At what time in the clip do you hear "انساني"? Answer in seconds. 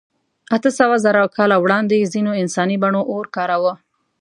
2.41-2.75